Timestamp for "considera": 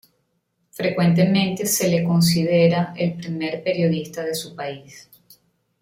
2.03-2.91